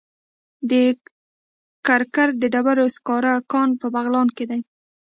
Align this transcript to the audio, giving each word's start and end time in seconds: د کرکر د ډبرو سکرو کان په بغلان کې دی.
د 0.69 0.71
کرکر 1.87 2.29
د 2.41 2.43
ډبرو 2.53 2.85
سکرو 2.95 3.35
کان 3.51 3.69
په 3.81 3.87
بغلان 3.95 4.27
کې 4.35 4.45
دی. 4.51 4.61